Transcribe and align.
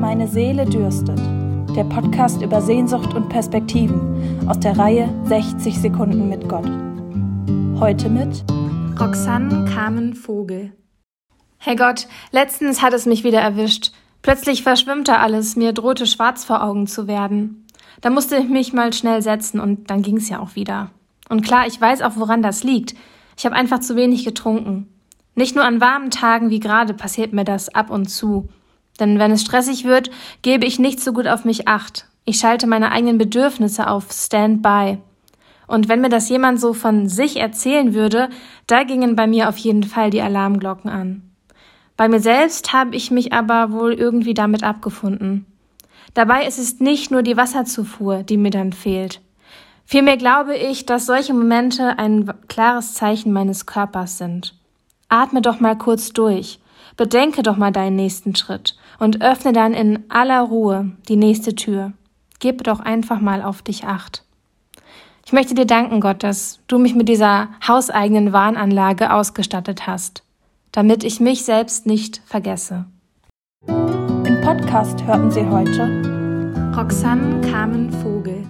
Meine 0.00 0.28
Seele 0.28 0.64
dürstet. 0.64 1.18
Der 1.74 1.82
Podcast 1.82 2.40
über 2.40 2.62
Sehnsucht 2.62 3.14
und 3.14 3.28
Perspektiven 3.28 4.48
aus 4.48 4.60
der 4.60 4.78
Reihe 4.78 5.12
60 5.24 5.76
Sekunden 5.76 6.28
mit 6.28 6.48
Gott. 6.48 6.70
Heute 7.80 8.08
mit 8.08 8.44
Roxanne 9.00 9.64
Carmen 9.64 10.14
Vogel. 10.14 10.72
Hey 11.58 11.74
Gott, 11.74 12.06
letztens 12.30 12.80
hat 12.80 12.92
es 12.92 13.06
mich 13.06 13.24
wieder 13.24 13.40
erwischt. 13.40 13.90
Plötzlich 14.22 14.62
verschwimmt 14.62 15.08
da 15.08 15.16
alles, 15.16 15.56
mir 15.56 15.72
drohte 15.72 16.06
schwarz 16.06 16.44
vor 16.44 16.62
Augen 16.62 16.86
zu 16.86 17.08
werden. 17.08 17.66
Da 18.00 18.10
musste 18.10 18.36
ich 18.36 18.48
mich 18.48 18.72
mal 18.72 18.92
schnell 18.92 19.20
setzen 19.20 19.58
und 19.58 19.90
dann 19.90 20.02
ging's 20.02 20.28
ja 20.28 20.38
auch 20.38 20.54
wieder. 20.54 20.90
Und 21.28 21.42
klar, 21.42 21.66
ich 21.66 21.80
weiß 21.80 22.02
auch, 22.02 22.12
woran 22.14 22.40
das 22.40 22.62
liegt. 22.62 22.94
Ich 23.36 23.44
habe 23.44 23.56
einfach 23.56 23.80
zu 23.80 23.96
wenig 23.96 24.24
getrunken. 24.24 24.86
Nicht 25.34 25.56
nur 25.56 25.64
an 25.64 25.80
warmen 25.80 26.10
Tagen 26.10 26.50
wie 26.50 26.60
gerade 26.60 26.94
passiert 26.94 27.32
mir 27.32 27.44
das 27.44 27.68
ab 27.74 27.90
und 27.90 28.06
zu. 28.06 28.48
Denn 29.00 29.18
wenn 29.18 29.30
es 29.30 29.42
stressig 29.42 29.84
wird, 29.84 30.10
gebe 30.42 30.66
ich 30.66 30.78
nicht 30.78 31.00
so 31.00 31.12
gut 31.12 31.26
auf 31.26 31.44
mich 31.44 31.68
acht. 31.68 32.06
Ich 32.24 32.38
schalte 32.38 32.66
meine 32.66 32.92
eigenen 32.92 33.18
Bedürfnisse 33.18 33.88
auf 33.88 34.12
Standby. 34.12 34.98
Und 35.66 35.88
wenn 35.88 36.00
mir 36.00 36.08
das 36.08 36.28
jemand 36.28 36.60
so 36.60 36.72
von 36.72 37.08
sich 37.08 37.36
erzählen 37.36 37.94
würde, 37.94 38.28
da 38.66 38.84
gingen 38.84 39.16
bei 39.16 39.26
mir 39.26 39.48
auf 39.48 39.58
jeden 39.58 39.82
Fall 39.82 40.10
die 40.10 40.22
Alarmglocken 40.22 40.90
an. 40.90 41.22
Bei 41.96 42.08
mir 42.08 42.20
selbst 42.20 42.72
habe 42.72 42.94
ich 42.94 43.10
mich 43.10 43.32
aber 43.32 43.72
wohl 43.72 43.92
irgendwie 43.92 44.34
damit 44.34 44.62
abgefunden. 44.62 45.46
Dabei 46.14 46.46
ist 46.46 46.58
es 46.58 46.80
nicht 46.80 47.10
nur 47.10 47.22
die 47.22 47.36
Wasserzufuhr, 47.36 48.22
die 48.22 48.36
mir 48.36 48.50
dann 48.50 48.72
fehlt. 48.72 49.20
Vielmehr 49.84 50.16
glaube 50.16 50.56
ich, 50.56 50.86
dass 50.86 51.06
solche 51.06 51.32
Momente 51.32 51.98
ein 51.98 52.30
klares 52.48 52.94
Zeichen 52.94 53.32
meines 53.32 53.66
Körpers 53.66 54.18
sind. 54.18 54.54
Atme 55.08 55.40
doch 55.40 55.60
mal 55.60 55.76
kurz 55.76 56.12
durch, 56.12 56.60
bedenke 56.96 57.42
doch 57.42 57.56
mal 57.56 57.72
deinen 57.72 57.96
nächsten 57.96 58.34
Schritt 58.34 58.76
und 58.98 59.22
öffne 59.22 59.52
dann 59.52 59.74
in 59.74 60.04
aller 60.08 60.40
Ruhe 60.42 60.92
die 61.08 61.16
nächste 61.16 61.54
Tür. 61.54 61.92
Gib 62.40 62.64
doch 62.64 62.80
einfach 62.80 63.20
mal 63.20 63.42
auf 63.42 63.62
dich 63.62 63.84
acht. 63.84 64.24
Ich 65.26 65.32
möchte 65.32 65.54
dir 65.54 65.66
danken, 65.66 66.00
Gott, 66.00 66.22
dass 66.22 66.60
du 66.68 66.78
mich 66.78 66.94
mit 66.94 67.08
dieser 67.08 67.48
hauseigenen 67.66 68.32
Warnanlage 68.32 69.12
ausgestattet 69.12 69.86
hast, 69.86 70.22
damit 70.72 71.04
ich 71.04 71.20
mich 71.20 71.44
selbst 71.44 71.86
nicht 71.86 72.22
vergesse. 72.24 72.86
Im 73.66 74.40
Podcast 74.42 75.04
hörten 75.04 75.30
Sie 75.30 75.44
heute 75.46 76.72
Roxanne 76.74 77.40
Carmen 77.50 77.90
Vogel 78.02 78.46